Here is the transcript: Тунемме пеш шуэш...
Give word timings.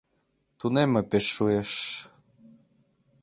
Тунемме 0.57 1.01
пеш 1.09 1.25
шуэш... 1.35 1.71